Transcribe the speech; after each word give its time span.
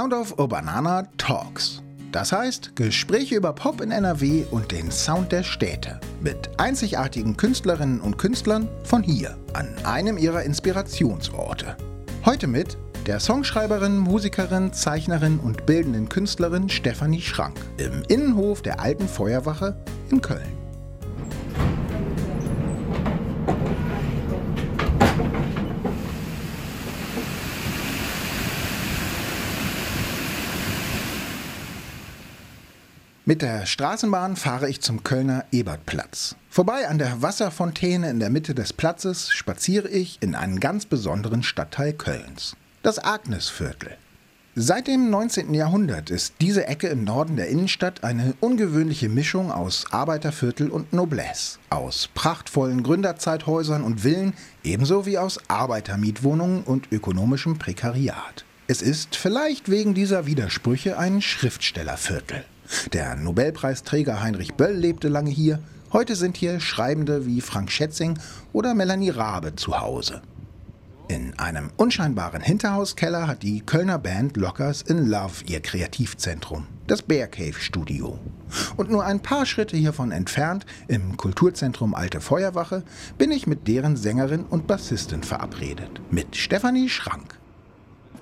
Sound 0.00 0.14
of 0.14 0.38
Urbanana 0.38 1.06
Talks. 1.18 1.82
Das 2.10 2.32
heißt 2.32 2.74
Gespräche 2.74 3.34
über 3.34 3.52
Pop 3.52 3.82
in 3.82 3.90
NRW 3.90 4.46
und 4.50 4.72
den 4.72 4.90
Sound 4.90 5.30
der 5.30 5.42
Städte 5.42 6.00
mit 6.22 6.48
einzigartigen 6.58 7.36
Künstlerinnen 7.36 8.00
und 8.00 8.16
Künstlern 8.16 8.66
von 8.82 9.02
hier, 9.02 9.36
an 9.52 9.68
einem 9.84 10.16
ihrer 10.16 10.42
Inspirationsorte. 10.44 11.76
Heute 12.24 12.46
mit 12.46 12.78
der 13.06 13.20
Songschreiberin, 13.20 13.98
Musikerin, 13.98 14.72
Zeichnerin 14.72 15.38
und 15.38 15.66
bildenden 15.66 16.08
Künstlerin 16.08 16.70
Stefanie 16.70 17.20
Schrank 17.20 17.60
im 17.76 18.02
Innenhof 18.08 18.62
der 18.62 18.80
Alten 18.80 19.06
Feuerwache 19.06 19.76
in 20.10 20.22
Köln. 20.22 20.69
Mit 33.30 33.42
der 33.42 33.64
Straßenbahn 33.64 34.34
fahre 34.34 34.68
ich 34.68 34.80
zum 34.80 35.04
Kölner 35.04 35.44
Ebertplatz. 35.52 36.34
Vorbei 36.48 36.88
an 36.88 36.98
der 36.98 37.22
Wasserfontäne 37.22 38.10
in 38.10 38.18
der 38.18 38.28
Mitte 38.28 38.56
des 38.56 38.72
Platzes 38.72 39.30
spaziere 39.30 39.86
ich 39.86 40.18
in 40.20 40.34
einen 40.34 40.58
ganz 40.58 40.84
besonderen 40.84 41.44
Stadtteil 41.44 41.92
Kölns, 41.92 42.56
das 42.82 42.98
Agnesviertel. 42.98 43.96
Seit 44.56 44.88
dem 44.88 45.10
19. 45.10 45.54
Jahrhundert 45.54 46.10
ist 46.10 46.34
diese 46.40 46.66
Ecke 46.66 46.88
im 46.88 47.04
Norden 47.04 47.36
der 47.36 47.46
Innenstadt 47.46 48.02
eine 48.02 48.34
ungewöhnliche 48.40 49.08
Mischung 49.08 49.52
aus 49.52 49.84
Arbeiterviertel 49.92 50.68
und 50.68 50.92
Noblesse, 50.92 51.60
aus 51.70 52.08
prachtvollen 52.12 52.82
Gründerzeithäusern 52.82 53.84
und 53.84 54.00
Villen, 54.00 54.34
ebenso 54.64 55.06
wie 55.06 55.18
aus 55.18 55.38
Arbeitermietwohnungen 55.46 56.64
und 56.64 56.90
ökonomischem 56.90 57.58
Prekariat. 57.58 58.44
Es 58.66 58.82
ist 58.82 59.14
vielleicht 59.14 59.70
wegen 59.70 59.94
dieser 59.94 60.26
Widersprüche 60.26 60.98
ein 60.98 61.22
Schriftstellerviertel. 61.22 62.44
Der 62.92 63.16
Nobelpreisträger 63.16 64.22
Heinrich 64.22 64.54
Böll 64.54 64.74
lebte 64.74 65.08
lange 65.08 65.30
hier. 65.30 65.60
Heute 65.92 66.14
sind 66.14 66.36
hier 66.36 66.60
Schreibende 66.60 67.26
wie 67.26 67.40
Frank 67.40 67.70
Schätzing 67.70 68.18
oder 68.52 68.74
Melanie 68.74 69.10
Rabe 69.10 69.56
zu 69.56 69.80
Hause. 69.80 70.22
In 71.10 71.36
einem 71.40 71.70
unscheinbaren 71.76 72.40
Hinterhauskeller 72.40 73.26
hat 73.26 73.42
die 73.42 73.62
Kölner 73.62 73.98
Band 73.98 74.36
Lockers 74.36 74.82
in 74.82 75.08
Love 75.08 75.42
ihr 75.48 75.58
Kreativzentrum, 75.60 76.68
das 76.86 77.02
Bear 77.02 77.26
Cave 77.26 77.58
Studio. 77.58 78.16
Und 78.76 78.92
nur 78.92 79.04
ein 79.04 79.18
paar 79.18 79.44
Schritte 79.44 79.76
hiervon 79.76 80.12
entfernt, 80.12 80.66
im 80.86 81.16
Kulturzentrum 81.16 81.96
Alte 81.96 82.20
Feuerwache, 82.20 82.84
bin 83.18 83.32
ich 83.32 83.48
mit 83.48 83.66
deren 83.66 83.96
Sängerin 83.96 84.44
und 84.44 84.68
Bassistin 84.68 85.24
verabredet, 85.24 86.00
mit 86.12 86.36
Stefanie 86.36 86.88
Schrank. 86.88 87.39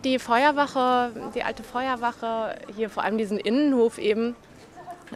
Die 0.04 0.20
Feuerwache, 0.20 1.10
die 1.34 1.42
alte 1.42 1.64
Feuerwache, 1.64 2.54
hier 2.76 2.88
vor 2.88 3.02
allem 3.02 3.18
diesen 3.18 3.38
Innenhof 3.38 3.98
eben, 3.98 4.36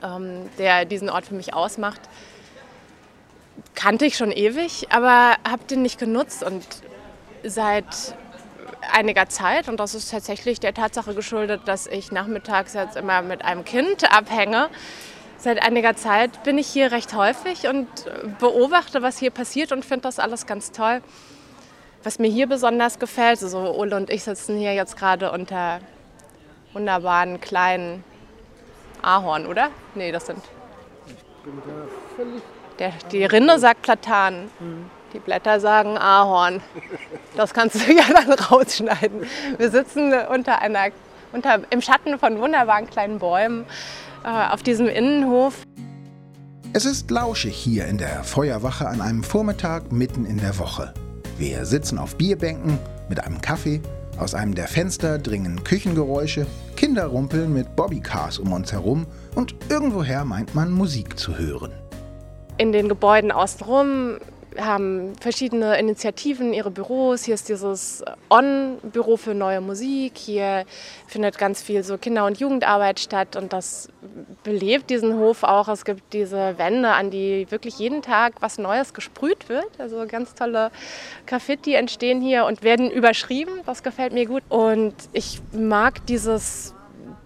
ähm, 0.03 0.51
der 0.59 0.85
diesen 0.85 1.09
Ort 1.09 1.27
für 1.27 1.35
mich 1.35 1.55
ausmacht, 1.55 2.01
kannte 3.77 4.07
ich 4.07 4.17
schon 4.17 4.33
ewig, 4.33 4.89
aber 4.91 5.37
habe 5.49 5.65
den 5.71 5.83
nicht 5.83 6.01
genutzt 6.01 6.43
und 6.43 6.67
seit 7.45 8.17
einiger 8.93 9.29
Zeit, 9.29 9.69
und 9.69 9.79
das 9.79 9.95
ist 9.95 10.11
tatsächlich 10.11 10.59
der 10.59 10.75
Tatsache 10.75 11.15
geschuldet, 11.15 11.63
dass 11.67 11.87
ich 11.87 12.11
nachmittags 12.11 12.75
jetzt 12.75 12.97
immer 12.97 13.23
mit 13.23 13.45
einem 13.45 13.65
Kind 13.65 14.13
abhänge, 14.13 14.69
seit 15.39 15.63
einiger 15.63 15.95
Zeit 15.95 16.43
bin 16.43 16.59
ich 16.59 16.67
hier 16.67 16.91
recht 16.91 17.15
häufig 17.15 17.69
und 17.69 17.87
beobachte, 18.41 19.03
was 19.03 19.19
hier 19.19 19.31
passiert 19.31 19.71
und 19.71 19.85
finde 19.85 20.03
das 20.03 20.19
alles 20.19 20.47
ganz 20.47 20.73
toll. 20.73 21.03
Was 22.05 22.19
mir 22.19 22.31
hier 22.31 22.49
besonders 22.49 22.99
gefällt, 22.99 23.39
so 23.39 23.47
also 23.47 23.75
Ole 23.75 23.95
und 23.97 24.11
ich 24.11 24.25
sitzen 24.25 24.59
hier 24.59 24.75
jetzt 24.75 24.97
gerade 24.97 25.31
unter 25.31 25.81
wunderbaren 26.73 27.41
kleinen 27.41 28.03
Ahorn, 29.03 29.47
oder? 29.47 29.71
Nee, 29.95 30.11
das 30.11 30.27
sind. 30.27 30.43
Der, 32.79 32.93
die 33.13 33.25
Rinde 33.25 33.59
sagt 33.59 33.83
Platan. 33.83 34.51
Mhm. 34.59 34.91
Die 35.13 35.19
Blätter 35.19 35.61
sagen 35.61 35.99
Ahorn. 35.99 36.61
Das 37.37 37.53
kannst 37.53 37.77
du 37.77 37.93
ja 37.97 38.05
dann 38.13 38.33
rausschneiden. 38.33 39.27
Wir 39.59 39.71
sitzen 39.71 40.13
unter 40.13 40.61
einer, 40.61 40.89
unter, 41.33 41.61
im 41.71 41.83
Schatten 41.83 42.19
von 42.19 42.39
wunderbaren 42.39 42.89
kleinen 42.89 43.19
Bäumen 43.19 43.67
äh, 44.25 44.29
auf 44.29 44.63
diesem 44.63 44.89
Innenhof. 44.89 45.63
Es 46.73 46.87
ist 46.87 47.11
lauschig 47.11 47.55
hier 47.55 47.87
in 47.87 47.99
der 47.99 48.25
Feuerwache 48.25 48.89
an 48.89 49.03
einem 49.03 49.23
Vormittag 49.23 49.93
mitten 49.93 50.25
in 50.25 50.39
der 50.39 50.59
Woche. 50.59 50.95
Wir 51.43 51.65
sitzen 51.65 51.99
auf 51.99 52.15
Bierbänken 52.15 52.79
mit 53.09 53.19
einem 53.19 53.41
Kaffee. 53.41 53.81
Aus 54.17 54.33
einem 54.33 54.55
der 54.55 54.69
Fenster 54.69 55.19
dringen 55.19 55.65
Küchengeräusche, 55.65 56.47
Kinder 56.77 57.07
rumpeln 57.07 57.53
mit 57.53 57.75
Bobbycars 57.75 58.39
um 58.39 58.53
uns 58.53 58.71
herum 58.71 59.09
und 59.35 59.57
irgendwoher 59.69 60.25
meint 60.25 60.55
man 60.55 60.71
Musik 60.71 61.19
zu 61.19 61.37
hören. 61.37 61.73
In 62.59 62.71
den 62.71 62.89
Gebäuden 62.89 63.33
außenrum 63.33 64.19
haben 64.59 65.15
verschiedene 65.21 65.79
Initiativen 65.79 66.53
ihre 66.53 66.71
Büros. 66.71 67.25
Hier 67.25 67.35
ist 67.35 67.49
dieses 67.49 68.05
On-Büro 68.31 69.17
für 69.17 69.35
neue 69.35 69.61
Musik. 69.61 70.13
Hier 70.17 70.65
findet 71.07 71.39
ganz 71.39 71.63
viel 71.63 71.83
so 71.83 71.99
Kinder- 71.99 72.27
und 72.27 72.39
Jugendarbeit 72.39 73.01
statt 73.01 73.37
und 73.37 73.53
das 73.53 73.89
belebt 74.43 74.91
diesen 74.91 75.19
Hof 75.19 75.43
auch. 75.43 75.69
Es 75.69 75.85
gibt 75.85 76.13
diese 76.13 76.59
Wände, 76.59 76.91
an 76.91 77.11
die 77.11 77.51
wirklich 77.51 77.79
jeden 77.79 78.03
Tag 78.03 78.35
was 78.41 78.59
Neues 78.59 78.95
gesprüht 78.95 79.49
wird. 79.49 79.69
Also 79.79 80.05
ganz 80.07 80.35
tolle 80.35 80.71
Graffiti 81.27 81.75
entstehen 81.75 82.21
hier 82.21 82.45
und 82.45 82.63
werden 82.63 82.91
überschrieben. 82.91 83.61
Das 83.67 83.83
gefällt 83.83 84.13
mir 84.13 84.27
gut. 84.27 84.43
Und 84.49 84.95
ich 85.13 85.41
mag 85.53 86.07
dieses 86.07 86.75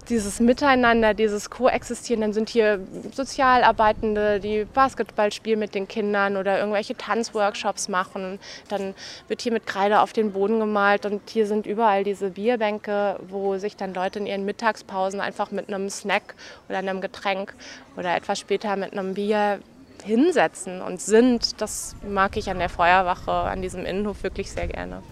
dieses 0.09 0.41
Miteinander, 0.41 1.15
dieses 1.15 1.51
Koexistieren, 1.51 2.21
dann 2.21 2.33
sind 2.33 2.49
hier 2.49 2.81
Sozialarbeitende, 3.13 4.41
die 4.41 4.65
Basketball 4.65 5.33
spielen 5.33 5.59
mit 5.59 5.75
den 5.75 5.89
Kindern 5.89 6.37
oder 6.37 6.59
irgendwelche 6.59 6.97
Tanzworkshops 6.97 7.89
machen. 7.89 8.39
Dann 8.69 8.95
wird 9.29 9.43
hier 9.43 9.53
mit 9.53 9.67
Kreide 9.67 10.01
auf 10.01 10.13
den 10.13 10.33
Boden 10.33 10.61
gemalt 10.61 11.07
und 11.07 11.29
hier 11.29 11.47
sind 11.47 11.67
überall 11.67 12.05
diese 12.05 12.31
Bierbänke, 12.31 13.19
wo 13.29 13.59
sich 13.59 13.77
dann 13.77 13.95
Leute 13.95 14.19
in 14.19 14.27
ihren 14.27 14.45
Mittagspausen 14.45 15.21
einfach 15.21 15.51
mit 15.51 15.69
einem 15.69 15.91
Snack 15.91 16.35
oder 16.69 16.79
einem 16.79 17.01
Getränk 17.01 17.55
oder 17.97 18.15
etwas 18.17 18.39
später 18.39 18.77
mit 18.77 18.93
einem 18.93 19.15
Bier 19.15 19.61
hinsetzen 20.05 20.83
und 20.83 21.01
sind. 21.01 21.61
Das 21.61 21.97
mag 22.07 22.37
ich 22.37 22.51
an 22.51 22.59
der 22.59 22.69
Feuerwache, 22.69 23.33
an 23.33 23.63
diesem 23.63 23.85
Innenhof 23.85 24.23
wirklich 24.23 24.51
sehr 24.53 24.69
gerne. 24.69 25.03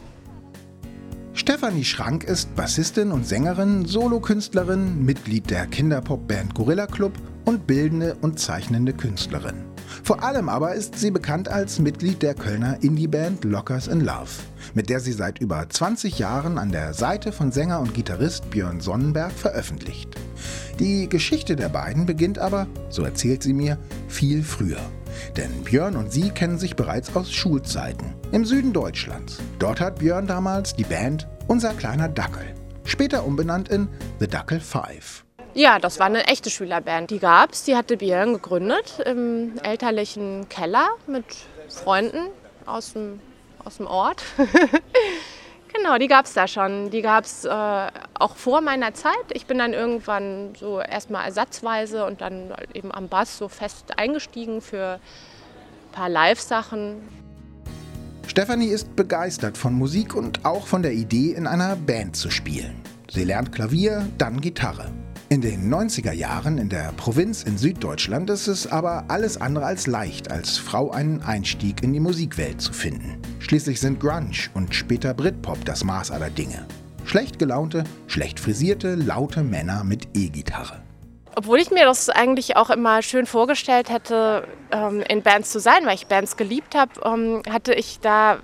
Stefanie 1.44 1.84
Schrank 1.84 2.24
ist 2.24 2.56
Bassistin 2.56 3.12
und 3.12 3.26
Sängerin, 3.26 3.84
Solokünstlerin, 3.84 5.04
Mitglied 5.04 5.50
der 5.50 5.66
Kinderpopband 5.66 6.54
Gorilla 6.54 6.86
Club 6.86 7.12
und 7.44 7.66
bildende 7.66 8.16
und 8.22 8.40
zeichnende 8.40 8.94
Künstlerin. 8.94 9.56
Vor 10.02 10.22
allem 10.22 10.48
aber 10.48 10.74
ist 10.74 10.98
sie 10.98 11.10
bekannt 11.10 11.48
als 11.48 11.78
Mitglied 11.78 12.22
der 12.22 12.32
Kölner 12.32 12.82
Indieband 12.82 13.44
Lockers 13.44 13.88
in 13.88 14.00
Love, 14.00 14.30
mit 14.72 14.88
der 14.88 15.00
sie 15.00 15.12
seit 15.12 15.38
über 15.38 15.68
20 15.68 16.18
Jahren 16.18 16.56
an 16.56 16.72
der 16.72 16.94
Seite 16.94 17.30
von 17.30 17.52
Sänger 17.52 17.80
und 17.80 17.92
Gitarrist 17.92 18.48
Björn 18.48 18.80
Sonnenberg 18.80 19.32
veröffentlicht. 19.32 20.14
Die 20.80 21.10
Geschichte 21.10 21.56
der 21.56 21.68
beiden 21.68 22.06
beginnt 22.06 22.38
aber, 22.38 22.66
so 22.88 23.02
erzählt 23.02 23.42
sie 23.42 23.52
mir, 23.52 23.76
viel 24.08 24.42
früher. 24.42 24.80
Denn 25.36 25.62
Björn 25.62 25.94
und 25.94 26.10
sie 26.10 26.30
kennen 26.30 26.58
sich 26.58 26.74
bereits 26.74 27.14
aus 27.14 27.30
Schulzeiten 27.30 28.14
im 28.32 28.46
Süden 28.46 28.72
Deutschlands. 28.72 29.38
Dort 29.58 29.80
hat 29.80 29.98
Björn 29.98 30.26
damals 30.26 30.74
die 30.74 30.84
Band 30.84 31.28
Unser 31.46 31.74
kleiner 31.74 32.08
Dackel, 32.08 32.54
später 32.84 33.24
umbenannt 33.26 33.68
in 33.68 33.88
The 34.18 34.26
Dackel 34.26 34.60
Five. 34.60 35.24
Ja, 35.52 35.78
das 35.78 35.98
war 35.98 36.06
eine 36.06 36.26
echte 36.26 36.48
Schülerband. 36.48 37.10
Die 37.10 37.18
gab 37.18 37.52
es, 37.52 37.64
die 37.64 37.76
hatte 37.76 37.98
Björn 37.98 38.32
gegründet 38.32 39.00
im 39.04 39.58
elterlichen 39.62 40.48
Keller 40.48 40.88
mit 41.06 41.24
Freunden 41.68 42.30
aus 42.64 42.94
dem, 42.94 43.20
aus 43.62 43.76
dem 43.76 43.86
Ort. 43.86 44.22
Genau, 45.76 45.98
die 45.98 46.06
gab 46.06 46.24
es 46.24 46.34
da 46.34 46.46
schon. 46.46 46.90
Die 46.90 47.02
gab 47.02 47.24
es 47.24 47.44
äh, 47.44 47.50
auch 48.14 48.36
vor 48.36 48.60
meiner 48.60 48.94
Zeit. 48.94 49.24
Ich 49.32 49.46
bin 49.46 49.58
dann 49.58 49.72
irgendwann 49.72 50.54
so 50.54 50.78
erstmal 50.78 51.24
ersatzweise 51.24 52.06
und 52.06 52.20
dann 52.20 52.54
eben 52.72 52.92
am 52.92 53.08
Bass 53.08 53.38
so 53.38 53.48
fest 53.48 53.98
eingestiegen 53.98 54.60
für 54.60 55.00
ein 55.00 55.90
paar 55.90 56.08
Live-Sachen. 56.08 57.02
Stefanie 58.26 58.68
ist 58.68 58.96
begeistert 58.96 59.56
von 59.56 59.74
Musik 59.74 60.14
und 60.14 60.44
auch 60.44 60.66
von 60.66 60.82
der 60.82 60.92
Idee, 60.92 61.32
in 61.32 61.46
einer 61.46 61.76
Band 61.76 62.16
zu 62.16 62.30
spielen. 62.30 62.80
Sie 63.10 63.24
lernt 63.24 63.52
Klavier, 63.52 64.08
dann 64.18 64.40
Gitarre. 64.40 64.90
In 65.28 65.40
den 65.40 65.72
90er 65.72 66.12
Jahren 66.12 66.58
in 66.58 66.68
der 66.68 66.92
Provinz 66.96 67.42
in 67.42 67.58
Süddeutschland 67.58 68.30
ist 68.30 68.46
es 68.46 68.66
aber 68.66 69.04
alles 69.08 69.36
andere 69.40 69.66
als 69.66 69.86
leicht, 69.86 70.30
als 70.30 70.58
Frau 70.58 70.90
einen 70.90 71.22
Einstieg 71.22 71.82
in 71.82 71.92
die 71.92 72.00
Musikwelt 72.00 72.60
zu 72.60 72.72
finden. 72.72 73.18
Schließlich 73.40 73.80
sind 73.80 74.00
Grunge 74.00 74.48
und 74.54 74.74
später 74.74 75.14
Britpop 75.14 75.64
das 75.64 75.84
Maß 75.84 76.10
aller 76.10 76.30
Dinge. 76.30 76.66
Schlecht 77.04 77.38
gelaunte, 77.38 77.84
schlecht 78.06 78.40
frisierte, 78.40 78.94
laute 78.94 79.42
Männer 79.42 79.84
mit 79.84 80.08
E-Gitarre. 80.14 80.82
Obwohl 81.36 81.58
ich 81.58 81.70
mir 81.70 81.84
das 81.84 82.08
eigentlich 82.08 82.56
auch 82.56 82.70
immer 82.70 83.02
schön 83.02 83.26
vorgestellt 83.26 83.90
hätte, 83.90 84.46
ähm, 84.70 85.02
in 85.02 85.22
Bands 85.22 85.50
zu 85.50 85.58
sein, 85.58 85.84
weil 85.84 85.94
ich 85.94 86.06
Bands 86.06 86.36
geliebt 86.36 86.74
habe, 86.74 86.92
ähm, 87.04 87.42
hatte 87.50 87.74
ich 87.74 88.00
da 88.00 88.38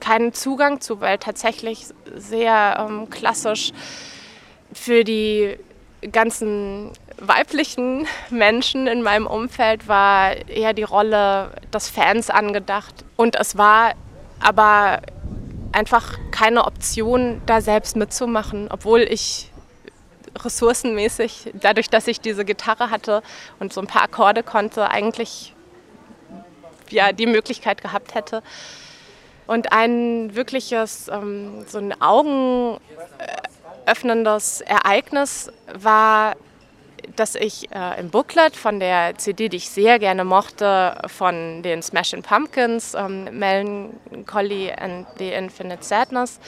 keinen 0.00 0.32
Zugang 0.32 0.80
zu, 0.80 1.00
weil 1.00 1.18
tatsächlich 1.18 1.86
sehr 2.14 2.86
ähm, 2.88 3.08
klassisch 3.08 3.72
Für 4.74 5.04
die 5.04 5.58
ganzen 6.10 6.90
weiblichen 7.18 8.06
Menschen 8.30 8.86
in 8.86 9.02
meinem 9.02 9.26
Umfeld 9.26 9.86
war 9.86 10.34
eher 10.48 10.72
die 10.72 10.82
Rolle 10.82 11.50
des 11.72 11.88
Fans 11.88 12.30
angedacht. 12.30 13.04
Und 13.16 13.36
es 13.36 13.56
war 13.56 13.92
aber 14.40 15.02
einfach 15.72 16.18
keine 16.32 16.64
Option, 16.66 17.40
da 17.46 17.60
selbst 17.60 17.96
mitzumachen, 17.96 18.68
obwohl 18.70 19.00
ich 19.00 19.51
ressourcenmäßig, 20.44 21.52
dadurch, 21.54 21.90
dass 21.90 22.06
ich 22.06 22.20
diese 22.20 22.44
Gitarre 22.44 22.90
hatte 22.90 23.22
und 23.58 23.72
so 23.72 23.80
ein 23.80 23.86
paar 23.86 24.02
Akkorde 24.02 24.42
konnte, 24.42 24.90
eigentlich 24.90 25.54
ja, 26.90 27.12
die 27.12 27.26
Möglichkeit 27.26 27.82
gehabt 27.82 28.14
hätte. 28.14 28.42
Und 29.46 29.72
ein 29.72 30.34
wirkliches, 30.34 31.08
ähm, 31.08 31.64
so 31.66 31.78
ein 31.78 31.98
augenöffnendes 32.00 34.60
Ereignis 34.60 35.50
war, 35.74 36.36
dass 37.16 37.34
ich 37.34 37.68
äh, 37.74 38.00
im 38.00 38.10
Booklet 38.10 38.56
von 38.56 38.78
der 38.78 39.18
CD, 39.18 39.48
die 39.48 39.56
ich 39.56 39.68
sehr 39.68 39.98
gerne 39.98 40.24
mochte, 40.24 40.96
von 41.06 41.62
den 41.62 41.82
Smashing 41.82 42.22
Pumpkins, 42.22 42.94
ähm, 42.94 43.24
Melancholy 43.38 44.72
and 44.72 45.06
the 45.18 45.32
Infinite 45.32 45.82
Sadness, 45.82 46.38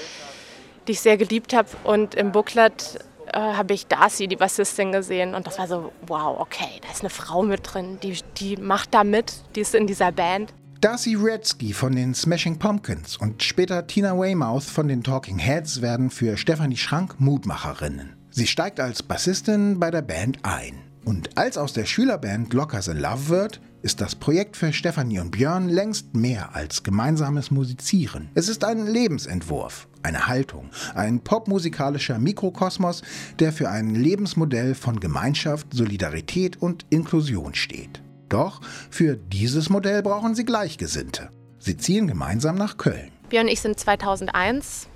die 0.86 0.92
ich 0.92 1.00
sehr 1.00 1.16
geliebt 1.16 1.52
habe. 1.52 1.68
Und 1.82 2.14
im 2.14 2.32
Booklet 2.32 3.00
äh, 3.32 3.38
habe 3.38 3.74
ich 3.74 3.86
Darcy, 3.86 4.28
die 4.28 4.36
Bassistin, 4.36 4.92
gesehen. 4.92 5.34
Und 5.34 5.46
das 5.46 5.58
war 5.58 5.66
so, 5.66 5.92
wow, 6.06 6.38
okay, 6.38 6.80
da 6.82 6.90
ist 6.90 7.00
eine 7.00 7.10
Frau 7.10 7.42
mit 7.42 7.60
drin, 7.64 7.98
die, 8.02 8.18
die 8.36 8.56
macht 8.56 8.94
da 8.94 9.04
mit, 9.04 9.32
die 9.56 9.60
ist 9.60 9.74
in 9.74 9.86
dieser 9.86 10.12
Band. 10.12 10.52
Darcy 10.80 11.14
Redsky 11.14 11.72
von 11.72 11.96
den 11.96 12.14
Smashing 12.14 12.58
Pumpkins 12.58 13.16
und 13.16 13.42
später 13.42 13.86
Tina 13.86 14.18
Weymouth 14.18 14.64
von 14.64 14.86
den 14.86 15.02
Talking 15.02 15.38
Heads 15.38 15.80
werden 15.80 16.10
für 16.10 16.36
Stephanie 16.36 16.76
Schrank 16.76 17.18
Mutmacherinnen. 17.18 18.16
Sie 18.30 18.46
steigt 18.46 18.80
als 18.80 19.02
Bassistin 19.02 19.80
bei 19.80 19.90
der 19.90 20.02
Band 20.02 20.40
ein. 20.42 20.82
Und 21.04 21.38
als 21.38 21.56
aus 21.56 21.72
der 21.72 21.86
Schülerband 21.86 22.52
Lockers 22.52 22.88
in 22.88 22.98
Love 22.98 23.28
wird, 23.28 23.60
ist 23.84 24.00
das 24.00 24.14
Projekt 24.14 24.56
für 24.56 24.72
Stefanie 24.72 25.18
und 25.18 25.32
Björn 25.32 25.68
längst 25.68 26.14
mehr 26.14 26.56
als 26.56 26.84
gemeinsames 26.84 27.50
Musizieren. 27.50 28.30
Es 28.34 28.48
ist 28.48 28.64
ein 28.64 28.86
Lebensentwurf, 28.86 29.88
eine 30.02 30.26
Haltung, 30.26 30.70
ein 30.94 31.20
popmusikalischer 31.20 32.18
Mikrokosmos, 32.18 33.02
der 33.40 33.52
für 33.52 33.68
ein 33.68 33.94
Lebensmodell 33.94 34.74
von 34.74 35.00
Gemeinschaft, 35.00 35.66
Solidarität 35.74 36.62
und 36.62 36.86
Inklusion 36.88 37.54
steht. 37.54 38.00
Doch 38.30 38.62
für 38.88 39.16
dieses 39.16 39.68
Modell 39.68 40.02
brauchen 40.02 40.34
sie 40.34 40.46
Gleichgesinnte. 40.46 41.28
Sie 41.58 41.76
ziehen 41.76 42.06
gemeinsam 42.06 42.56
nach 42.56 42.78
Köln. 42.78 43.12
Björn 43.28 43.48
und 43.48 43.52
ich 43.52 43.60
sind 43.60 43.78
2001 43.78 44.88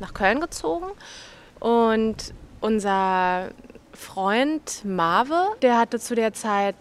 nach 0.00 0.12
Köln 0.12 0.40
gezogen 0.40 0.88
und 1.60 2.34
unser 2.60 3.48
Freund 3.94 4.84
Marve, 4.84 5.46
der 5.62 5.78
hatte 5.78 5.98
zu 5.98 6.14
der 6.14 6.34
Zeit, 6.34 6.76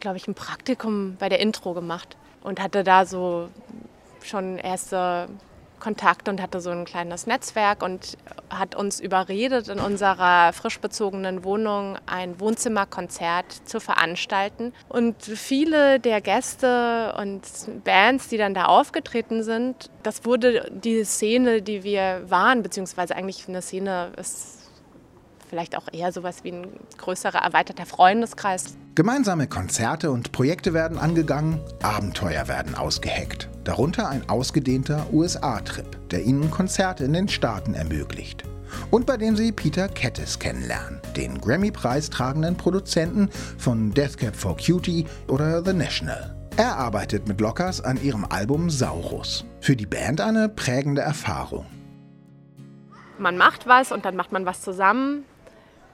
glaube 0.00 0.16
ich, 0.16 0.28
ein 0.28 0.34
Praktikum 0.34 1.16
bei 1.18 1.28
der 1.28 1.40
Intro 1.40 1.74
gemacht 1.74 2.16
und 2.42 2.60
hatte 2.60 2.84
da 2.84 3.06
so 3.06 3.48
schon 4.22 4.58
erste 4.58 5.28
Kontakte 5.78 6.30
und 6.30 6.42
hatte 6.42 6.60
so 6.60 6.70
ein 6.70 6.84
kleines 6.84 7.26
Netzwerk 7.26 7.82
und 7.82 8.16
hat 8.50 8.74
uns 8.74 9.00
überredet, 9.00 9.68
in 9.68 9.78
unserer 9.78 10.52
frisch 10.52 10.80
bezogenen 10.80 11.44
Wohnung 11.44 11.96
ein 12.06 12.40
Wohnzimmerkonzert 12.40 13.52
zu 13.64 13.80
veranstalten. 13.80 14.72
Und 14.88 15.22
viele 15.22 16.00
der 16.00 16.20
Gäste 16.20 17.14
und 17.18 17.42
Bands, 17.84 18.28
die 18.28 18.38
dann 18.38 18.54
da 18.54 18.64
aufgetreten 18.66 19.42
sind, 19.42 19.90
das 20.02 20.24
wurde 20.24 20.70
die 20.70 21.04
Szene, 21.04 21.62
die 21.62 21.84
wir 21.84 22.22
waren, 22.28 22.62
beziehungsweise 22.62 23.14
eigentlich 23.14 23.48
eine 23.48 23.62
Szene 23.62 24.12
ist 24.16 24.57
vielleicht 25.48 25.76
auch 25.76 25.88
eher 25.92 26.12
sowas 26.12 26.44
wie 26.44 26.52
ein 26.52 26.66
größerer, 26.96 27.38
erweiterter 27.38 27.86
Freundeskreis. 27.86 28.76
Gemeinsame 28.94 29.46
Konzerte 29.46 30.10
und 30.10 30.32
Projekte 30.32 30.74
werden 30.74 30.98
angegangen, 30.98 31.60
Abenteuer 31.82 32.48
werden 32.48 32.74
ausgeheckt. 32.74 33.48
Darunter 33.64 34.08
ein 34.08 34.28
ausgedehnter 34.28 35.06
USA-Trip, 35.12 36.08
der 36.10 36.24
ihnen 36.24 36.50
Konzerte 36.50 37.04
in 37.04 37.12
den 37.12 37.28
Staaten 37.28 37.74
ermöglicht. 37.74 38.44
Und 38.90 39.06
bei 39.06 39.16
dem 39.16 39.36
sie 39.36 39.52
Peter 39.52 39.88
Kettis 39.88 40.38
kennenlernen, 40.38 41.00
den 41.16 41.40
Grammy-Preis 41.40 42.10
tragenden 42.10 42.56
Produzenten 42.56 43.30
von 43.56 43.92
Death 43.92 44.18
Cab 44.18 44.36
for 44.36 44.56
Cutie 44.56 45.06
oder 45.28 45.64
The 45.64 45.72
National. 45.72 46.34
Er 46.56 46.76
arbeitet 46.76 47.28
mit 47.28 47.40
Lockers 47.40 47.80
an 47.80 48.02
ihrem 48.02 48.24
Album 48.24 48.68
Saurus. 48.68 49.44
Für 49.60 49.76
die 49.76 49.86
Band 49.86 50.20
eine 50.20 50.48
prägende 50.48 51.02
Erfahrung. 51.02 51.66
Man 53.16 53.36
macht 53.36 53.66
was 53.66 53.92
und 53.92 54.04
dann 54.04 54.16
macht 54.16 54.32
man 54.32 54.44
was 54.44 54.62
zusammen 54.62 55.24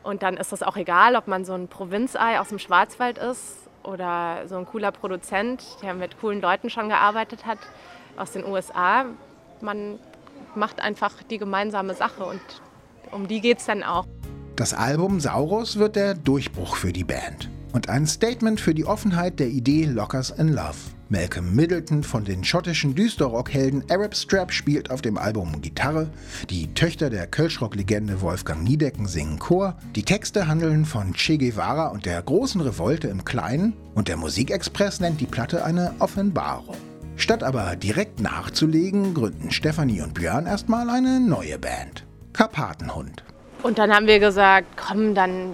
und 0.04 0.22
dann 0.22 0.36
ist 0.36 0.52
es 0.52 0.62
auch 0.62 0.76
egal, 0.76 1.16
ob 1.16 1.26
man 1.26 1.44
so 1.44 1.54
ein 1.54 1.66
Provinzei 1.68 2.38
aus 2.38 2.48
dem 2.48 2.58
Schwarzwald 2.58 3.18
ist 3.18 3.56
oder 3.82 4.42
so 4.46 4.56
ein 4.56 4.66
cooler 4.66 4.92
Produzent, 4.92 5.64
der 5.82 5.94
mit 5.94 6.20
coolen 6.20 6.40
Leuten 6.40 6.70
schon 6.70 6.88
gearbeitet 6.88 7.46
hat 7.46 7.58
aus 8.16 8.32
den 8.32 8.44
USA. 8.44 9.06
Man 9.60 9.98
macht 10.54 10.80
einfach 10.80 11.22
die 11.24 11.38
gemeinsame 11.38 11.94
Sache 11.94 12.24
und 12.24 12.40
um 13.10 13.26
die 13.28 13.40
geht 13.40 13.58
es 13.58 13.66
dann 13.66 13.82
auch. 13.82 14.06
Das 14.56 14.72
Album 14.72 15.20
Saurus 15.20 15.78
wird 15.78 15.96
der 15.96 16.14
Durchbruch 16.14 16.76
für 16.76 16.92
die 16.92 17.04
Band 17.04 17.50
und 17.72 17.88
ein 17.88 18.06
Statement 18.06 18.60
für 18.60 18.74
die 18.74 18.84
Offenheit 18.84 19.40
der 19.40 19.48
Idee 19.48 19.86
Lockers 19.86 20.30
in 20.30 20.48
Love. 20.48 20.93
Malcolm 21.14 21.54
Middleton 21.54 22.02
von 22.02 22.24
den 22.24 22.42
schottischen 22.42 22.96
Düsterrock-Helden 22.96 23.84
Arab 23.88 24.16
Strap 24.16 24.52
spielt 24.52 24.90
auf 24.90 25.00
dem 25.00 25.16
Album 25.16 25.62
Gitarre, 25.62 26.10
die 26.50 26.74
Töchter 26.74 27.08
der 27.08 27.28
Kölschrock-Legende 27.28 28.20
Wolfgang 28.20 28.64
Niedecken 28.64 29.06
singen 29.06 29.38
Chor, 29.38 29.76
die 29.94 30.02
Texte 30.02 30.48
handeln 30.48 30.84
von 30.84 31.12
Che 31.12 31.38
Guevara 31.38 31.86
und 31.86 32.04
der 32.04 32.20
großen 32.20 32.60
Revolte 32.60 33.06
im 33.06 33.24
Kleinen 33.24 33.74
und 33.94 34.08
der 34.08 34.16
Musikexpress 34.16 34.98
nennt 34.98 35.20
die 35.20 35.26
Platte 35.26 35.64
eine 35.64 35.94
Offenbarung. 36.00 36.74
Statt 37.14 37.44
aber 37.44 37.76
direkt 37.76 38.18
nachzulegen, 38.18 39.14
gründen 39.14 39.52
Stefanie 39.52 40.02
und 40.02 40.14
Björn 40.14 40.46
erstmal 40.46 40.90
eine 40.90 41.20
neue 41.20 41.60
Band. 41.60 42.04
Karpatenhund. 42.32 43.22
Und 43.62 43.78
dann 43.78 43.94
haben 43.94 44.08
wir 44.08 44.18
gesagt, 44.18 44.66
komm, 44.76 45.14
dann 45.14 45.52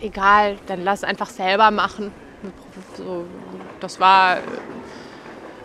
egal, 0.00 0.56
dann 0.66 0.82
lass 0.82 1.04
einfach 1.04 1.30
selber 1.30 1.70
machen. 1.70 2.10
So, 2.96 3.26
das 3.80 4.00
war 4.00 4.38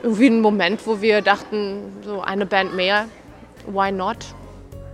irgendwie 0.03 0.27
ein 0.27 0.41
Moment, 0.41 0.85
wo 0.85 1.01
wir 1.01 1.21
dachten, 1.21 1.94
so 2.03 2.21
eine 2.21 2.45
Band 2.45 2.75
mehr, 2.75 3.05
why 3.67 3.91
not? 3.91 4.17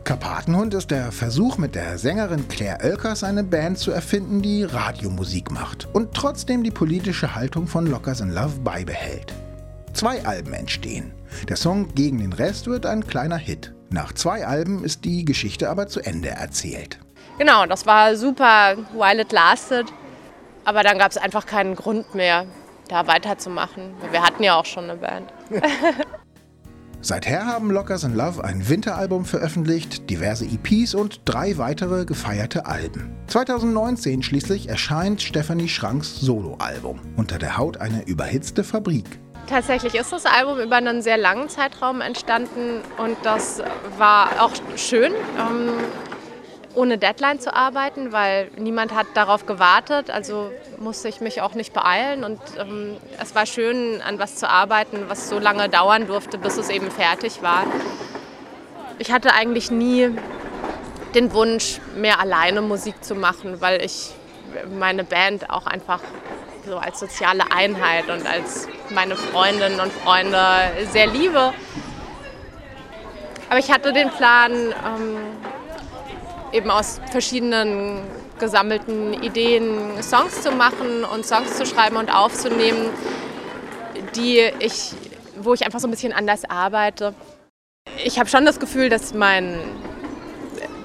Karpatenhund 0.03 0.73
ist 0.73 0.89
der 0.89 1.11
Versuch, 1.11 1.57
mit 1.57 1.75
der 1.75 1.97
Sängerin 1.97 2.47
Claire 2.47 2.79
Oelkers 2.83 3.23
eine 3.23 3.43
Band 3.43 3.77
zu 3.77 3.91
erfinden, 3.91 4.41
die 4.41 4.63
Radiomusik 4.63 5.51
macht 5.51 5.87
und 5.93 6.13
trotzdem 6.13 6.63
die 6.63 6.71
politische 6.71 7.35
Haltung 7.35 7.67
von 7.67 7.85
Lockers 7.85 8.21
in 8.21 8.31
Love 8.31 8.59
beibehält. 8.63 9.33
Zwei 9.93 10.25
Alben 10.25 10.53
entstehen. 10.53 11.13
Der 11.49 11.55
Song 11.55 11.93
Gegen 11.93 12.17
den 12.17 12.33
Rest 12.33 12.67
wird 12.67 12.85
ein 12.85 13.05
kleiner 13.05 13.37
Hit. 13.37 13.73
Nach 13.89 14.13
zwei 14.13 14.45
Alben 14.45 14.83
ist 14.83 15.05
die 15.05 15.25
Geschichte 15.25 15.69
aber 15.69 15.87
zu 15.87 15.99
Ende 15.99 16.29
erzählt. 16.29 16.97
Genau, 17.37 17.65
das 17.65 17.85
war 17.85 18.15
super 18.15 18.77
while 18.93 19.21
it 19.21 19.31
lasted. 19.31 19.85
Aber 20.63 20.83
dann 20.83 20.97
gab 20.97 21.11
es 21.11 21.17
einfach 21.17 21.45
keinen 21.45 21.75
Grund 21.75 22.15
mehr, 22.15 22.45
da 22.91 23.07
weiterzumachen. 23.07 23.93
Wir 24.11 24.21
hatten 24.21 24.43
ja 24.43 24.55
auch 24.55 24.65
schon 24.65 24.83
eine 24.83 24.97
Band. 24.97 25.31
Seither 27.03 27.47
haben 27.47 27.71
Lockers 27.71 28.03
in 28.03 28.13
Love 28.15 28.43
ein 28.43 28.69
Winteralbum 28.69 29.25
veröffentlicht, 29.25 30.07
diverse 30.09 30.45
EPs 30.45 30.93
und 30.93 31.21
drei 31.25 31.57
weitere 31.57 32.05
gefeierte 32.05 32.67
Alben. 32.67 33.15
2019 33.25 34.21
schließlich 34.21 34.69
erscheint 34.69 35.19
Stephanie 35.19 35.69
Schranks 35.69 36.19
Soloalbum. 36.19 36.99
Unter 37.15 37.39
der 37.39 37.57
Haut 37.57 37.77
eine 37.77 38.03
überhitzte 38.05 38.63
Fabrik. 38.63 39.05
Tatsächlich 39.47 39.95
ist 39.95 40.11
das 40.13 40.25
Album 40.27 40.59
über 40.59 40.75
einen 40.75 41.01
sehr 41.01 41.17
langen 41.17 41.49
Zeitraum 41.49 42.01
entstanden 42.01 42.81
und 42.97 43.17
das 43.23 43.63
war 43.97 44.29
auch 44.39 44.51
schön. 44.75 45.13
Ohne 46.73 46.97
Deadline 46.97 47.39
zu 47.39 47.53
arbeiten, 47.53 48.11
weil 48.11 48.49
niemand 48.57 48.93
hat 48.93 49.07
darauf 49.13 49.45
gewartet. 49.45 50.09
Also 50.09 50.51
musste 50.77 51.09
ich 51.09 51.19
mich 51.19 51.41
auch 51.41 51.53
nicht 51.53 51.73
beeilen. 51.73 52.23
Und 52.23 52.39
ähm, 52.59 52.97
es 53.21 53.35
war 53.35 53.45
schön, 53.45 54.01
an 54.01 54.19
was 54.19 54.35
zu 54.37 54.49
arbeiten, 54.49 55.05
was 55.07 55.29
so 55.29 55.39
lange 55.39 55.67
dauern 55.69 56.07
durfte, 56.07 56.37
bis 56.37 56.57
es 56.57 56.69
eben 56.69 56.89
fertig 56.89 57.41
war. 57.41 57.65
Ich 58.99 59.11
hatte 59.11 59.33
eigentlich 59.33 59.71
nie 59.71 60.15
den 61.15 61.33
Wunsch, 61.33 61.79
mehr 61.95 62.19
alleine 62.19 62.61
Musik 62.61 63.03
zu 63.03 63.15
machen, 63.15 63.59
weil 63.59 63.83
ich 63.83 64.11
meine 64.77 65.03
Band 65.03 65.49
auch 65.49 65.65
einfach 65.65 66.01
so 66.65 66.77
als 66.77 66.99
soziale 66.99 67.51
Einheit 67.51 68.09
und 68.09 68.25
als 68.27 68.67
meine 68.89 69.15
Freundinnen 69.15 69.79
und 69.79 69.91
Freunde 69.91 70.39
sehr 70.91 71.07
liebe. 71.07 71.53
Aber 73.49 73.59
ich 73.59 73.71
hatte 73.71 73.91
den 73.91 74.09
Plan, 74.11 74.51
ähm, 74.53 75.17
eben 76.51 76.69
aus 76.69 76.99
verschiedenen 77.11 78.01
gesammelten 78.39 79.13
Ideen 79.21 80.01
Songs 80.01 80.41
zu 80.41 80.51
machen 80.51 81.03
und 81.03 81.25
Songs 81.25 81.57
zu 81.57 81.65
schreiben 81.65 81.97
und 81.97 82.13
aufzunehmen, 82.13 82.89
die 84.15 84.39
ich, 84.59 84.93
wo 85.39 85.53
ich 85.53 85.65
einfach 85.65 85.79
so 85.79 85.87
ein 85.87 85.91
bisschen 85.91 86.13
anders 86.13 86.49
arbeite. 86.49 87.13
Ich 88.03 88.19
habe 88.19 88.29
schon 88.29 88.45
das 88.45 88.59
Gefühl, 88.59 88.89
dass 88.89 89.13
mein 89.13 89.59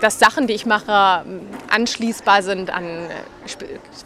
dass 0.01 0.19
Sachen, 0.19 0.47
die 0.47 0.53
ich 0.53 0.67
mache, 0.67 1.25
anschließbar 1.71 2.43
sind 2.43 2.71
an 2.71 3.09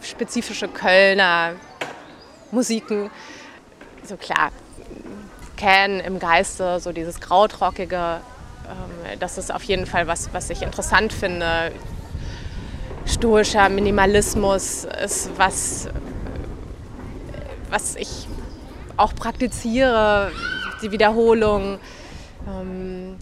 spezifische 0.01 0.69
Kölner 0.69 1.55
Musiken. 2.51 3.09
So 4.03 4.15
klar, 4.15 4.51
Can 5.57 5.99
im 5.99 6.19
Geiste, 6.19 6.79
so 6.79 6.91
dieses 6.91 7.19
Krautrockige, 7.19 7.95
ähm, 7.95 8.30
das 9.19 9.37
ist 9.37 9.53
auf 9.53 9.63
jeden 9.63 9.85
Fall 9.85 10.07
was, 10.07 10.33
was 10.33 10.49
ich 10.49 10.61
interessant 10.61 11.13
finde. 11.13 11.71
Stoischer 13.05 13.69
Minimalismus 13.69 14.85
ist 15.03 15.29
was, 15.37 15.89
was 17.69 17.95
ich 17.95 18.27
auch 18.97 19.15
praktiziere, 19.15 20.31
die 20.81 20.91
Wiederholung. 20.91 21.79
Ähm, 22.47 23.17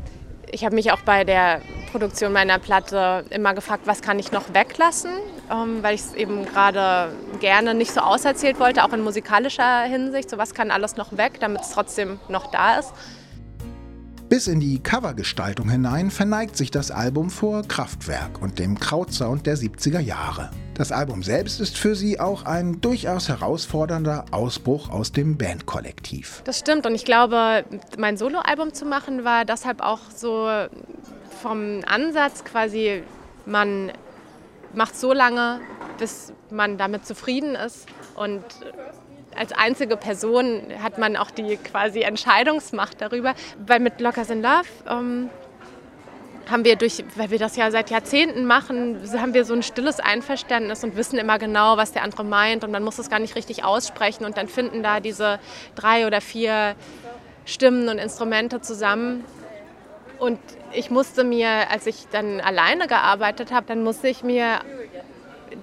ich 0.51 0.65
habe 0.65 0.75
mich 0.75 0.91
auch 0.91 1.01
bei 1.01 1.23
der 1.23 1.61
Produktion 1.91 2.33
meiner 2.33 2.59
Platte 2.59 3.25
immer 3.29 3.53
gefragt, 3.53 3.83
was 3.85 4.01
kann 4.01 4.19
ich 4.19 4.31
noch 4.31 4.53
weglassen, 4.53 5.11
ähm, 5.51 5.81
weil 5.81 5.95
ich 5.95 6.01
es 6.01 6.13
eben 6.13 6.45
gerade 6.45 7.11
gerne 7.39 7.73
nicht 7.73 7.91
so 7.91 8.01
auserzählt 8.01 8.59
wollte, 8.59 8.83
auch 8.83 8.93
in 8.93 9.01
musikalischer 9.01 9.83
Hinsicht. 9.83 10.29
So 10.29 10.37
was 10.37 10.53
kann 10.53 10.71
alles 10.71 10.97
noch 10.97 11.17
weg, 11.17 11.39
damit 11.39 11.61
es 11.61 11.71
trotzdem 11.71 12.19
noch 12.27 12.51
da 12.51 12.79
ist. 12.79 12.93
Bis 14.29 14.45
in 14.45 14.59
die 14.59 14.77
Covergestaltung 14.77 15.69
hinein 15.69 16.11
verneigt 16.11 16.55
sich 16.55 16.69
das 16.69 16.91
Album 16.91 17.31
vor 17.31 17.63
Kraftwerk 17.63 18.39
und 18.39 18.59
dem 18.59 18.79
Krautsound 18.79 19.47
der 19.47 19.57
70er 19.57 19.99
Jahre. 19.99 20.51
Das 20.75 20.91
Album 20.91 21.23
selbst 21.23 21.59
ist 21.59 21.79
für 21.79 21.95
sie 21.95 22.19
auch 22.19 22.45
ein 22.45 22.79
durchaus 22.79 23.27
herausfordernder 23.27 24.25
Ausbruch 24.29 24.91
aus 24.91 25.11
dem 25.11 25.35
Bandkollektiv. 25.35 26.43
Das 26.45 26.59
stimmt 26.59 26.85
und 26.85 26.93
ich 26.93 27.05
glaube, 27.05 27.65
mein 27.97 28.17
Soloalbum 28.17 28.71
zu 28.71 28.85
machen 28.85 29.25
war 29.25 29.45
deshalb 29.45 29.81
auch 29.81 30.11
so 30.15 30.47
vom 31.41 31.81
Ansatz 31.87 32.43
quasi, 32.43 33.01
man 33.47 33.91
macht 34.75 34.95
so 34.95 35.11
lange, 35.11 35.59
bis 35.97 36.33
man 36.51 36.77
damit 36.77 37.03
zufrieden 37.03 37.55
ist 37.55 37.87
und 38.15 38.43
als 39.35 39.51
einzige 39.53 39.97
Person 39.97 40.63
hat 40.81 40.97
man 40.97 41.15
auch 41.15 41.31
die 41.31 41.57
quasi 41.57 42.01
Entscheidungsmacht 42.01 43.01
darüber. 43.01 43.33
Weil 43.65 43.79
mit 43.79 44.01
Lockers 44.01 44.29
in 44.29 44.41
Love 44.41 44.67
ähm, 44.89 45.29
haben 46.49 46.65
wir 46.65 46.75
durch, 46.75 47.03
weil 47.15 47.29
wir 47.29 47.39
das 47.39 47.55
ja 47.55 47.69
seit 47.71 47.89
Jahrzehnten 47.89 48.45
machen, 48.45 48.99
haben 49.17 49.33
wir 49.33 49.45
so 49.45 49.53
ein 49.53 49.63
stilles 49.63 49.99
Einverständnis 49.99 50.83
und 50.83 50.95
wissen 50.95 51.19
immer 51.19 51.37
genau, 51.37 51.77
was 51.77 51.91
der 51.91 52.03
andere 52.03 52.23
meint 52.23 52.63
und 52.63 52.71
man 52.71 52.83
muss 52.83 52.97
es 52.97 53.09
gar 53.09 53.19
nicht 53.19 53.35
richtig 53.35 53.63
aussprechen 53.63 54.25
und 54.25 54.37
dann 54.37 54.47
finden 54.47 54.81
da 54.81 54.99
diese 54.99 55.39
drei 55.75 56.07
oder 56.07 56.21
vier 56.21 56.75
Stimmen 57.45 57.89
und 57.89 57.97
Instrumente 57.97 58.61
zusammen. 58.61 59.23
Und 60.17 60.39
ich 60.73 60.89
musste 60.89 61.23
mir, 61.23 61.71
als 61.71 61.87
ich 61.87 62.07
dann 62.11 62.41
alleine 62.41 62.87
gearbeitet 62.87 63.51
habe, 63.51 63.65
dann 63.67 63.83
musste 63.83 64.09
ich 64.09 64.23
mir 64.23 64.59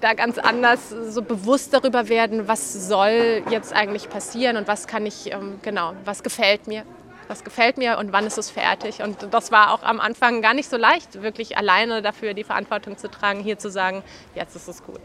da 0.01 0.13
ganz 0.13 0.37
anders 0.37 0.89
so 0.89 1.21
bewusst 1.21 1.73
darüber 1.73 2.09
werden, 2.09 2.47
was 2.47 2.87
soll 2.87 3.43
jetzt 3.49 3.73
eigentlich 3.73 4.09
passieren 4.09 4.57
und 4.57 4.67
was 4.67 4.87
kann 4.87 5.05
ich, 5.05 5.31
ähm, 5.31 5.59
genau, 5.61 5.93
was 6.05 6.23
gefällt 6.23 6.67
mir. 6.67 6.83
Was 7.27 7.43
gefällt 7.43 7.77
mir 7.77 7.97
und 7.97 8.13
wann 8.13 8.25
ist 8.25 8.37
es 8.37 8.49
fertig? 8.49 9.01
Und 9.01 9.27
das 9.31 9.51
war 9.51 9.73
auch 9.73 9.83
am 9.83 9.99
Anfang 9.99 10.41
gar 10.41 10.53
nicht 10.53 10.69
so 10.69 10.77
leicht, 10.77 11.21
wirklich 11.21 11.57
alleine 11.57 12.01
dafür 12.01 12.33
die 12.33 12.45
Verantwortung 12.45 12.97
zu 12.97 13.11
tragen, 13.11 13.41
hier 13.41 13.59
zu 13.59 13.69
sagen, 13.69 14.01
jetzt 14.33 14.55
ist 14.55 14.69
es 14.69 14.81
gut. 14.81 15.01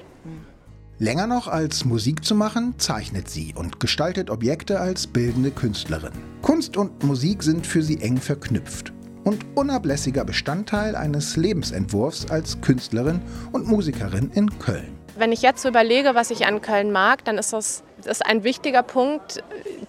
Länger 0.99 1.27
noch 1.27 1.49
als 1.49 1.85
Musik 1.85 2.25
zu 2.25 2.37
machen, 2.37 2.79
zeichnet 2.79 3.29
sie 3.29 3.55
und 3.57 3.81
gestaltet 3.81 4.31
Objekte 4.31 4.79
als 4.79 5.09
bildende 5.09 5.51
Künstlerin. 5.51 6.13
Kunst 6.43 6.77
und 6.77 7.03
Musik 7.03 7.43
sind 7.43 7.67
für 7.67 7.83
sie 7.83 8.01
eng 8.01 8.19
verknüpft 8.19 8.93
und 9.25 9.45
unablässiger 9.55 10.25
Bestandteil 10.25 10.97
eines 10.97 11.37
Lebensentwurfs 11.37 12.31
als 12.31 12.61
Künstlerin 12.61 13.21
und 13.53 13.69
Musikerin 13.69 14.31
in 14.35 14.59
Köln. 14.59 14.99
Wenn 15.17 15.31
ich 15.31 15.43
jetzt 15.43 15.63
so 15.63 15.69
überlege, 15.69 16.15
was 16.15 16.31
ich 16.31 16.47
an 16.47 16.63
Köln 16.63 16.91
mag, 16.91 17.25
dann 17.25 17.37
ist 17.37 17.53
das, 17.53 17.85
ist 18.05 18.25
ein 18.25 18.45
wichtiger 18.45 18.83
Punkt, 18.83 19.45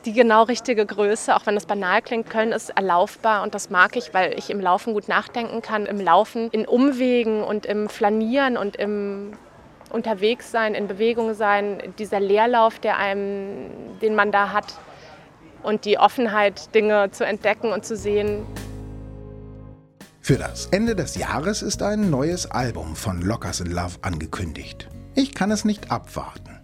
die 0.05 0.11
genau 0.11 0.43
richtige 0.43 0.85
Größe. 0.85 1.33
Auch 1.35 1.45
wenn 1.45 1.55
das 1.55 1.65
banal 1.65 2.01
klingt, 2.01 2.29
Köln 2.29 2.51
ist 2.51 2.71
erlaufbar 2.71 3.41
und 3.43 3.55
das 3.55 3.69
mag 3.69 3.95
ich, 3.95 4.13
weil 4.13 4.37
ich 4.37 4.49
im 4.49 4.59
Laufen 4.59 4.93
gut 4.93 5.07
nachdenken 5.07 5.61
kann. 5.61 5.85
Im 5.85 6.01
Laufen, 6.01 6.49
in 6.51 6.65
Umwegen 6.65 7.41
und 7.41 7.65
im 7.65 7.87
Flanieren 7.87 8.57
und 8.57 8.75
im 8.75 9.31
unterwegs 9.89 10.51
sein, 10.51 10.73
in 10.73 10.87
Bewegung 10.87 11.35
sein, 11.35 11.93
dieser 11.99 12.19
Leerlauf, 12.19 12.79
der 12.79 12.97
einem, 12.97 13.69
den 14.01 14.15
man 14.15 14.31
da 14.31 14.51
hat 14.51 14.73
und 15.61 15.85
die 15.85 15.97
Offenheit, 15.97 16.73
Dinge 16.75 17.11
zu 17.11 17.25
entdecken 17.25 17.71
und 17.71 17.85
zu 17.85 17.95
sehen, 17.95 18.45
für 20.23 20.37
das 20.37 20.67
Ende 20.67 20.95
des 20.95 21.15
Jahres 21.15 21.61
ist 21.61 21.83
ein 21.83 22.09
neues 22.09 22.49
Album 22.49 22.95
von 22.95 23.21
Lockers 23.21 23.59
in 23.59 23.69
Love 23.69 23.97
angekündigt. 24.03 24.87
Ich 25.15 25.33
kann 25.33 25.51
es 25.51 25.65
nicht 25.65 25.91
abwarten. 25.91 26.61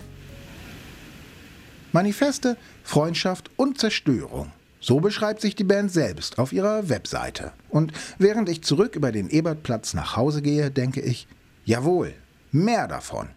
Manifeste, 1.91 2.55
Freundschaft 2.85 3.51
und 3.57 3.77
Zerstörung. 3.77 4.53
So 4.79 5.01
beschreibt 5.01 5.41
sich 5.41 5.55
die 5.55 5.65
Band 5.65 5.91
selbst 5.91 6.39
auf 6.39 6.53
ihrer 6.53 6.87
Webseite. 6.87 7.51
Und 7.67 7.91
während 8.17 8.47
ich 8.47 8.63
zurück 8.63 8.95
über 8.95 9.11
den 9.11 9.29
Ebertplatz 9.29 9.93
nach 9.93 10.15
Hause 10.15 10.41
gehe, 10.41 10.71
denke 10.71 11.01
ich, 11.01 11.27
jawohl, 11.65 12.13
mehr 12.53 12.87
davon. 12.87 13.27